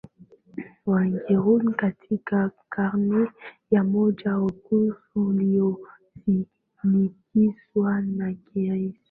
Waiguri 0.85 1.73
Katika 1.73 2.51
karne 2.69 3.31
ya 3.71 3.83
moja 3.83 4.37
Oghuz 4.37 4.95
iliyoshinikizwa 5.15 8.01
na 8.01 8.33
Kirghiz 8.33 8.93